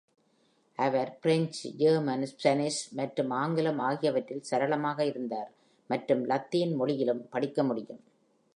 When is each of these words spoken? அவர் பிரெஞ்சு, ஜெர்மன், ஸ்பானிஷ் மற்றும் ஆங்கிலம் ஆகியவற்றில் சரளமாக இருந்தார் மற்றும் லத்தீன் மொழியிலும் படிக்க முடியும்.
அவர் 0.77 1.19
பிரெஞ்சு, 1.19 1.69
ஜெர்மன், 1.77 2.25
ஸ்பானிஷ் 2.25 2.93
மற்றும் 2.93 3.29
ஆங்கிலம் 3.41 3.79
ஆகியவற்றில் 3.79 4.47
சரளமாக 4.51 5.05
இருந்தார் 5.05 5.51
மற்றும் 5.89 6.23
லத்தீன் 6.25 6.73
மொழியிலும் 6.75 7.23
படிக்க 7.29 7.63
முடியும். 7.63 8.01